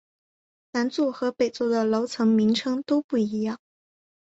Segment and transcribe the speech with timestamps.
[0.71, 3.59] 南座和北座的楼层名称都不一样。